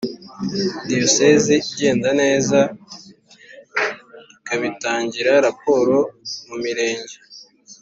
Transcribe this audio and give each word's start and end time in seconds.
Diyoseze 0.87 1.51
igenda 1.69 2.09
neza 2.21 2.59
ikabitangira 4.37 5.31
raporo 5.45 5.97
mu 6.47 6.55
mirenge 6.63 7.15